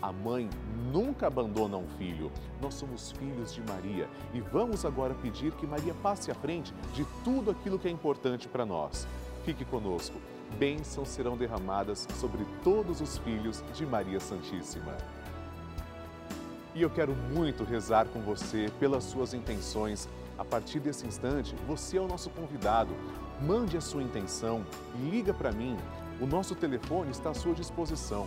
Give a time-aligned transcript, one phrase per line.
[0.00, 0.48] a mãe
[0.92, 2.30] nunca abandona um filho.
[2.60, 7.04] Nós somos filhos de Maria e vamos agora pedir que Maria passe à frente de
[7.24, 9.06] tudo aquilo que é importante para nós.
[9.44, 10.16] Fique conosco.
[10.58, 14.96] Bênçãos serão derramadas sobre todos os filhos de Maria Santíssima.
[16.74, 20.08] E eu quero muito rezar com você pelas suas intenções.
[20.38, 22.94] A partir desse instante, você é o nosso convidado.
[23.40, 24.64] Mande a sua intenção,
[25.10, 25.76] liga para mim.
[26.20, 28.26] O nosso telefone está à sua disposição.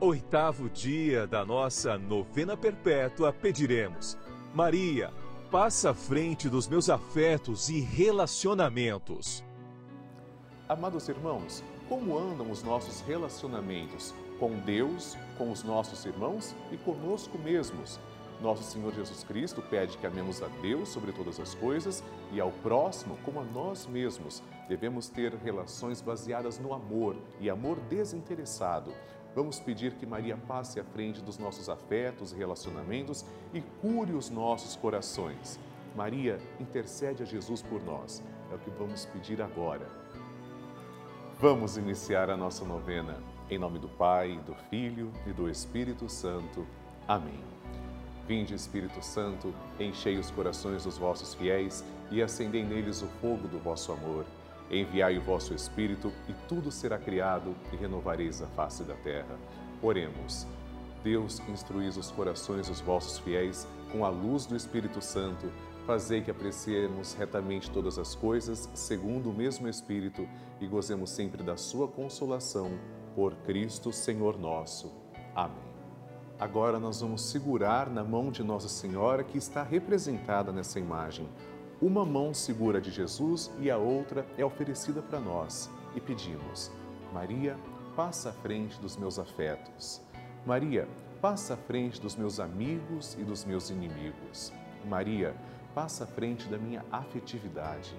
[0.00, 4.16] oitavo dia da nossa novena perpétua, pediremos:
[4.54, 5.12] Maria,
[5.50, 9.44] passa à frente dos meus afetos e relacionamentos.
[10.68, 17.38] Amados irmãos, como andam os nossos relacionamentos com Deus, com os nossos irmãos e conosco
[17.38, 17.98] mesmos?
[18.40, 22.52] Nosso Senhor Jesus Cristo pede que amemos a Deus sobre todas as coisas e ao
[22.52, 24.44] próximo como a nós mesmos.
[24.68, 28.92] Devemos ter relações baseadas no amor e amor desinteressado.
[29.38, 34.28] Vamos pedir que Maria passe à frente dos nossos afetos e relacionamentos e cure os
[34.28, 35.60] nossos corações.
[35.94, 38.20] Maria, intercede a Jesus por nós.
[38.50, 39.88] É o que vamos pedir agora.
[41.38, 43.22] Vamos iniciar a nossa novena.
[43.48, 46.66] Em nome do Pai, do Filho e do Espírito Santo.
[47.06, 47.40] Amém.
[48.26, 53.60] Vinde, Espírito Santo, enchei os corações dos vossos fiéis e acendei neles o fogo do
[53.60, 54.26] vosso amor.
[54.70, 59.38] Enviai o vosso Espírito e tudo será criado e renovareis a face da terra.
[59.82, 60.46] Oremos.
[61.02, 65.50] Deus, instruís os corações dos vossos fiéis com a luz do Espírito Santo,
[65.86, 70.28] fazei que apreciemos retamente todas as coisas, segundo o mesmo Espírito,
[70.60, 72.70] e gozemos sempre da sua consolação.
[73.14, 74.92] Por Cristo, Senhor nosso.
[75.34, 75.68] Amém.
[76.38, 81.28] Agora nós vamos segurar na mão de Nossa Senhora que está representada nessa imagem.
[81.80, 85.70] Uma mão segura de Jesus e a outra é oferecida para nós.
[85.94, 86.72] E pedimos:
[87.12, 87.56] Maria,
[87.94, 90.00] passa à frente dos meus afetos.
[90.44, 90.88] Maria,
[91.20, 94.52] passa à frente dos meus amigos e dos meus inimigos.
[94.86, 95.36] Maria,
[95.72, 97.94] passa à frente da minha afetividade.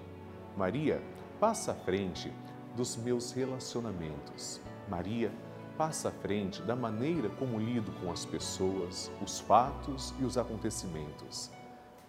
[0.58, 1.02] Maria,
[1.40, 2.34] passa à frente
[2.76, 4.60] dos meus relacionamentos.
[4.90, 5.32] Maria,
[5.78, 11.50] passa à frente da maneira como lido com as pessoas, os fatos e os acontecimentos.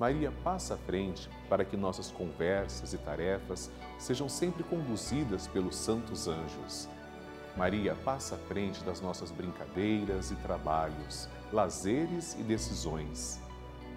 [0.01, 6.27] Maria passa à frente para que nossas conversas e tarefas sejam sempre conduzidas pelos santos
[6.27, 6.89] anjos.
[7.55, 13.43] Maria passa à frente das nossas brincadeiras e trabalhos, lazeres e decisões.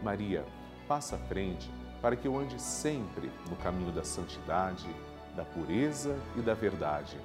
[0.04, 0.46] Maria
[0.90, 1.72] passa à frente
[2.02, 4.94] para que eu ande sempre no caminho da santidade,
[5.38, 7.18] da pureza e da verdade.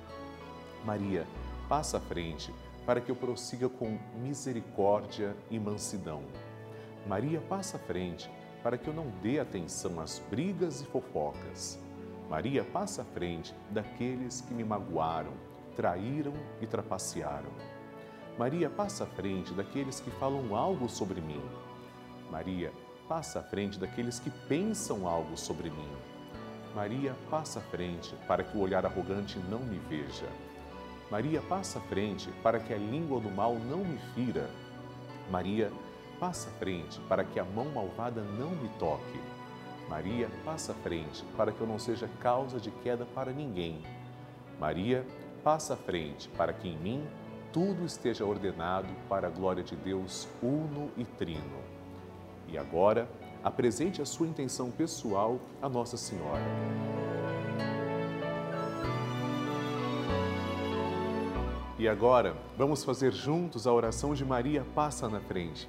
[0.85, 1.27] Maria
[1.69, 2.55] passa à frente
[2.87, 6.23] para que eu prossiga com misericórdia e mansidão.
[7.09, 8.31] Maria passa à frente
[8.69, 11.79] para que eu não dê atenção às brigas e fofocas.
[12.29, 15.33] Maria passa à frente daqueles que me magoaram,
[15.75, 17.49] traíram e trapacearam.
[18.39, 21.41] Maria passa à frente daqueles que falam algo sobre mim.
[22.31, 22.71] Maria
[23.09, 25.91] passa à frente daqueles que pensam algo sobre mim.
[26.75, 30.29] Maria passa à frente para que o olhar arrogante não me veja.
[31.11, 34.51] Maria passa à frente para que a língua do mal não me fira.
[35.31, 35.88] Maria passa
[36.21, 39.21] à frente para que a mão malvada não me toque.
[39.89, 43.83] Maria passa à frente para que eu não seja causa de queda para ninguém.
[44.61, 45.07] Maria
[45.43, 47.07] passa à frente para que em mim
[47.53, 51.63] tudo esteja ordenado para a glória de Deus uno e trino.
[52.49, 53.09] E agora,
[53.43, 56.43] apresente a sua intenção pessoal a Nossa Senhora.
[61.79, 65.69] E agora, vamos fazer juntos a oração de Maria Passa na Frente.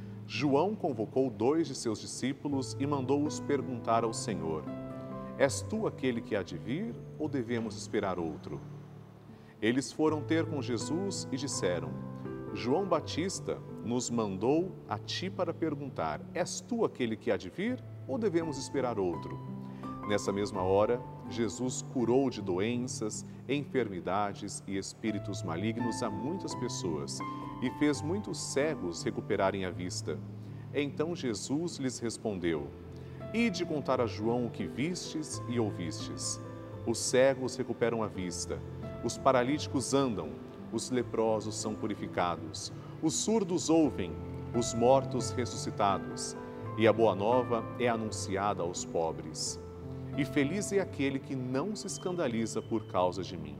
[0.33, 4.63] João convocou dois de seus discípulos e mandou-os perguntar ao Senhor:
[5.37, 8.57] És tu aquele que há de vir ou devemos esperar outro?
[9.61, 11.89] Eles foram ter com Jesus e disseram:
[12.53, 17.83] João Batista nos mandou a ti para perguntar: És tu aquele que há de vir
[18.07, 19.37] ou devemos esperar outro?
[20.07, 21.01] Nessa mesma hora,
[21.31, 27.19] Jesus curou de doenças, enfermidades e espíritos malignos a muitas pessoas
[27.61, 30.19] e fez muitos cegos recuperarem a vista.
[30.73, 32.67] Então Jesus lhes respondeu:
[33.33, 36.41] Ide contar a João o que vistes e ouvistes.
[36.85, 38.59] Os cegos recuperam a vista,
[39.03, 40.31] os paralíticos andam,
[40.73, 44.11] os leprosos são purificados, os surdos ouvem,
[44.57, 46.35] os mortos ressuscitados,
[46.77, 49.60] e a boa nova é anunciada aos pobres.
[50.17, 53.57] E feliz é aquele que não se escandaliza por causa de mim.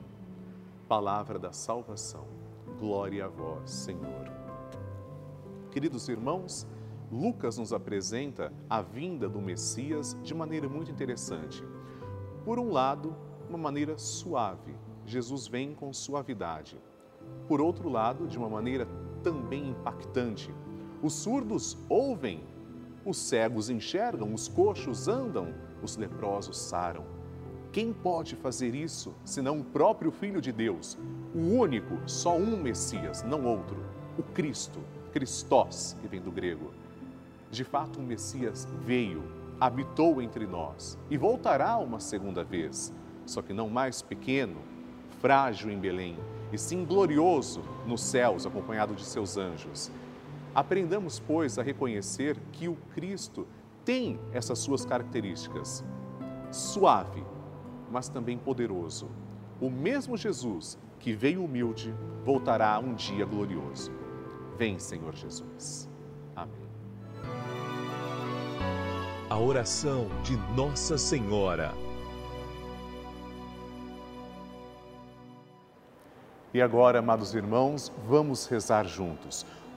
[0.88, 2.26] Palavra da salvação.
[2.78, 4.30] Glória a vós, Senhor.
[5.72, 6.68] Queridos irmãos,
[7.10, 11.64] Lucas nos apresenta a vinda do Messias de maneira muito interessante.
[12.44, 13.16] Por um lado,
[13.48, 16.78] uma maneira suave, Jesus vem com suavidade.
[17.48, 18.88] Por outro lado, de uma maneira
[19.24, 20.54] também impactante,
[21.02, 22.44] os surdos ouvem,
[23.06, 27.04] os cegos enxergam, os coxos andam, os leprosos saram.
[27.72, 30.98] Quem pode fazer isso senão o próprio Filho de Deus,
[31.34, 33.78] o único, só um Messias, não outro,
[34.18, 34.80] o Cristo,
[35.14, 36.72] Christos, que vem do grego.
[37.50, 39.24] De fato, o Messias veio,
[39.60, 42.94] habitou entre nós e voltará uma segunda vez,
[43.26, 44.58] só que não mais pequeno,
[45.22, 46.18] frágil em Belém,
[46.52, 49.92] e sim glorioso nos céus, acompanhado de seus anjos.
[50.54, 53.48] Aprendamos, pois, a reconhecer que o Cristo
[53.84, 55.84] tem essas suas características.
[56.52, 57.24] Suave,
[57.90, 59.10] mas também poderoso.
[59.60, 63.92] O mesmo Jesus que veio humilde voltará um dia glorioso.
[64.58, 65.90] Vem, Senhor Jesus.
[66.36, 66.70] Amém.
[69.30, 71.74] A oração de Nossa Senhora.
[76.54, 79.46] E agora, amados irmãos, vamos rezar juntos.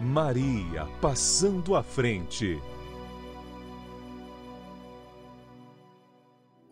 [0.00, 2.60] Maria passando à frente.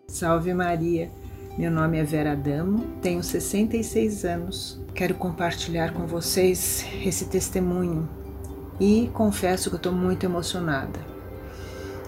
[0.06, 1.10] Salve Maria!
[1.56, 4.80] Meu nome é Vera Damo, tenho 66 anos.
[4.94, 8.08] Quero compartilhar com vocês esse testemunho
[8.78, 11.00] e confesso que estou muito emocionada.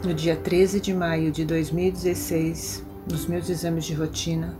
[0.04, 4.54] No dia 13 de maio de 2016, nos meus exames de rotina,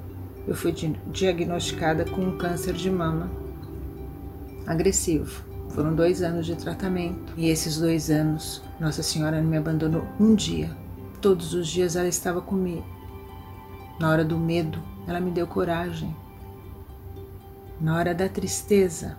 [0.49, 0.73] eu fui
[1.09, 3.31] diagnosticada com um câncer de mama
[4.67, 5.46] agressivo.
[5.71, 10.35] Foram dois anos de tratamento e esses dois anos, Nossa Senhora não me abandonou um
[10.35, 10.71] dia.
[11.21, 12.97] Todos os dias ela estava comigo
[13.99, 16.15] na hora do medo, ela me deu coragem.
[17.81, 19.17] Na hora da tristeza,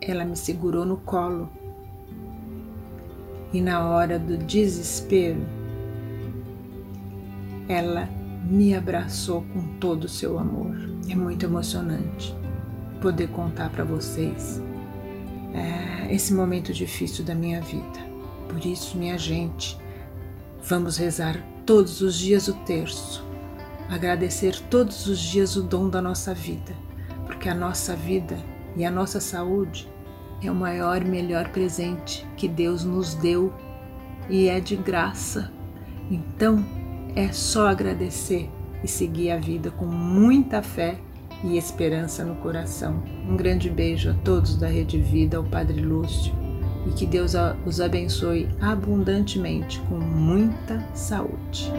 [0.00, 1.48] ela me segurou no colo.
[3.52, 5.40] E na hora do desespero,
[7.68, 8.08] ela
[8.44, 10.74] me abraçou com todo o seu amor.
[11.08, 12.34] É muito emocionante
[13.00, 14.60] poder contar para vocês
[15.54, 18.00] é, esse momento difícil da minha vida.
[18.48, 19.78] Por isso, minha gente,
[20.62, 23.30] vamos rezar todos os dias o terço
[23.90, 26.72] agradecer todos os dias o dom da nossa vida,
[27.26, 28.38] porque a nossa vida
[28.76, 29.90] e a nossa saúde
[30.40, 33.52] é o maior e melhor presente que Deus nos deu
[34.28, 35.52] e é de graça.
[36.08, 36.64] Então
[37.16, 38.48] é só agradecer
[38.84, 40.96] e seguir a vida com muita fé
[41.42, 43.02] e esperança no coração.
[43.28, 46.32] Um grande beijo a todos da Rede Vida, ao Padre Lúcio,
[46.86, 47.32] e que Deus
[47.64, 51.70] os abençoe abundantemente com muita saúde.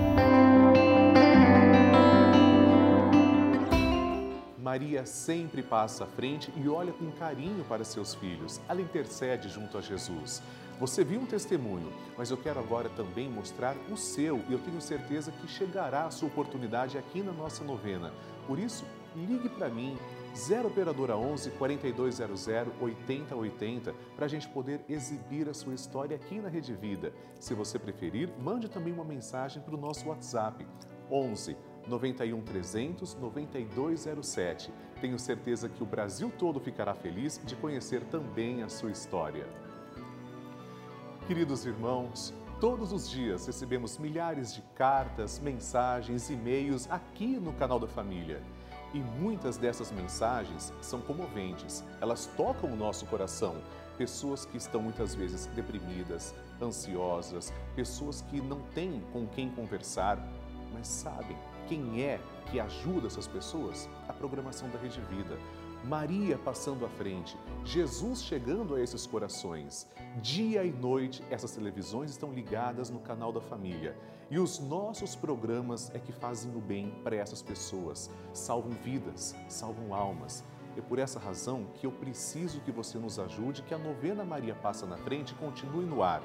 [4.72, 8.62] Maria sempre passa à frente e olha com carinho para seus filhos.
[8.70, 10.42] Ela intercede junto a Jesus.
[10.82, 14.82] Você viu um testemunho, mas eu quero agora também mostrar o seu e eu tenho
[14.82, 18.12] certeza que chegará a sua oportunidade aqui na nossa novena.
[18.48, 18.84] Por isso,
[19.16, 19.96] ligue para mim,
[20.36, 22.48] 0 Operadora 11 4200
[22.82, 27.14] 8080, para a gente poder exibir a sua história aqui na Rede Vida.
[27.40, 30.66] Se você preferir, mande também uma mensagem para o nosso WhatsApp,
[31.12, 31.56] 11
[31.88, 34.74] 91 300 9207.
[35.00, 39.46] Tenho certeza que o Brasil todo ficará feliz de conhecer também a sua história.
[41.32, 47.88] Queridos irmãos, todos os dias recebemos milhares de cartas, mensagens, e-mails aqui no canal da
[47.88, 48.44] família.
[48.94, 53.56] E muitas dessas mensagens são comoventes, elas tocam o nosso coração.
[53.98, 60.20] Pessoas que estão muitas vezes deprimidas, ansiosas, pessoas que não têm com quem conversar,
[60.74, 61.38] mas sabem
[61.72, 62.20] quem é
[62.52, 63.88] que ajuda essas pessoas?
[64.06, 65.38] A programação da Rede Vida.
[65.84, 67.36] Maria passando à frente,
[67.66, 69.88] Jesus chegando a esses corações.
[70.22, 73.98] Dia e noite, essas televisões estão ligadas no canal da família.
[74.30, 79.94] E os nossos programas é que fazem o bem para essas pessoas, salvam vidas, salvam
[79.94, 80.44] almas.
[80.78, 84.54] É por essa razão que eu preciso que você nos ajude, que a novena Maria
[84.54, 86.22] Passa na Frente continue no ar.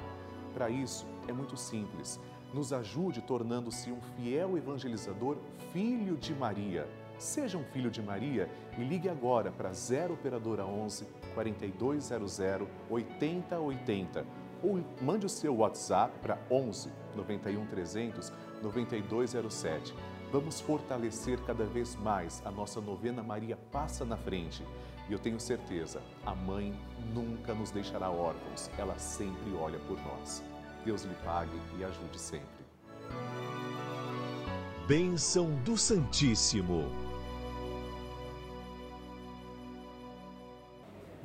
[0.53, 2.19] Para isso, é muito simples
[2.53, 5.37] Nos ajude tornando-se um fiel evangelizador,
[5.73, 6.87] filho de Maria.
[7.17, 12.39] Seja um filho de Maria e ligue agora para 0 operadora 11 4200
[12.89, 14.25] 8080
[14.63, 19.95] ou mande o seu WhatsApp para 11 91 300 9207.
[20.31, 24.63] Vamos fortalecer cada vez mais a nossa novena Maria Passa na Frente.
[25.09, 26.77] E eu tenho certeza, a mãe
[27.13, 30.43] nunca nos deixará órfãos, ela sempre olha por nós.
[30.83, 32.57] Deus lhe pague e ajude sempre.
[34.85, 37.06] Bênção do Santíssimo.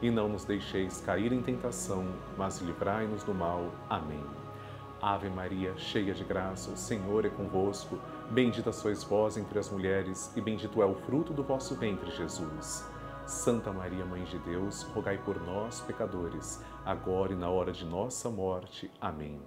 [0.00, 3.72] e não nos deixeis cair em tentação, mas livrai-nos do mal.
[3.88, 4.24] Amém.
[5.00, 7.98] Ave Maria, cheia de graça, o Senhor é convosco.
[8.30, 12.84] Bendita sois vós entre as mulheres, e bendito é o fruto do vosso ventre, Jesus.
[13.24, 18.28] Santa Maria, Mãe de Deus, rogai por nós, pecadores, agora e na hora de nossa
[18.28, 18.90] morte.
[19.00, 19.40] Amém.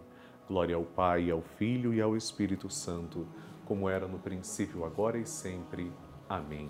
[0.47, 3.27] Glória ao Pai, ao Filho e ao Espírito Santo,
[3.65, 5.91] como era no princípio, agora e sempre.
[6.29, 6.69] Amém.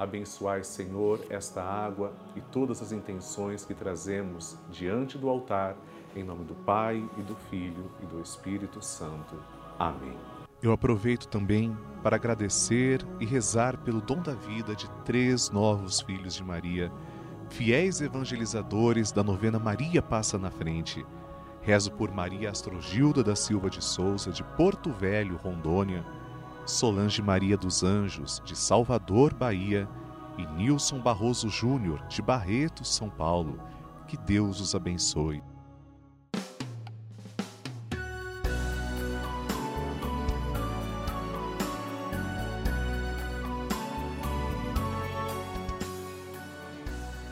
[0.00, 5.76] Abençoai, Senhor, esta água e todas as intenções que trazemos diante do altar,
[6.16, 9.36] em nome do Pai e do Filho e do Espírito Santo.
[9.78, 10.16] Amém.
[10.62, 16.34] Eu aproveito também para agradecer e rezar pelo dom da vida de três novos filhos
[16.34, 16.90] de Maria,
[17.50, 21.04] fiéis evangelizadores da novena Maria Passa na Frente.
[21.60, 26.02] Rezo por Maria Astrogilda da Silva de Souza, de Porto Velho, Rondônia
[26.70, 29.88] Solange Maria dos Anjos, de Salvador, Bahia,
[30.38, 33.60] e Nilson Barroso Júnior, de Barreto, São Paulo.
[34.06, 35.42] Que Deus os abençoe.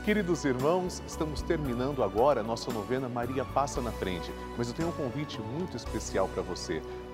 [0.04, 4.88] Queridos irmãos, estamos terminando agora a nossa novena Maria Passa na Frente, mas eu tenho
[4.88, 6.82] um convite muito especial para você.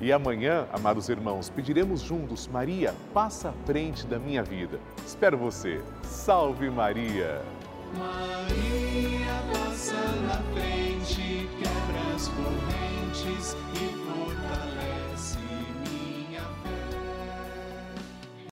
[0.00, 4.78] E amanhã, amados irmãos, pediremos juntos: Maria, passa à frente da minha vida.
[5.04, 5.82] Espero você.
[6.02, 7.42] Salve Maria!
[7.96, 13.97] Maria passa na frente, quebra as correntes e